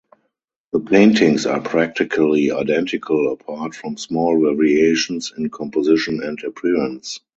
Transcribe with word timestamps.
The 0.71 0.79
paintings 0.79 1.45
are 1.45 1.61
practically 1.61 2.51
identical 2.51 3.33
apart 3.33 3.75
from 3.75 3.97
small 3.97 4.35
variations 4.41 5.31
in 5.37 5.51
composition 5.51 6.23
and 6.23 6.43
appearance. 6.43 7.19